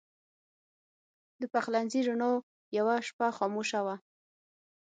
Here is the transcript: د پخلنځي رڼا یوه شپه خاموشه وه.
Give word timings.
د 1.41 1.43
پخلنځي 1.53 2.01
رڼا 2.07 2.31
یوه 2.77 2.95
شپه 3.07 3.27
خاموشه 3.37 3.79
وه. 3.85 3.95